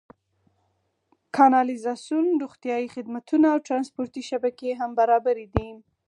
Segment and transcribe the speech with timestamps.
[1.35, 5.69] کانالیزاسیون، روغتیايي خدمتونه او ټرانسپورتي شبکې هم برابرې دي.